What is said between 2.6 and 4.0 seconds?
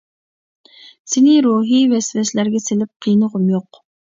سېلىپ قىينىغۇم يوق.